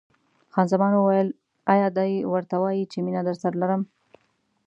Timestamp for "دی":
1.97-2.11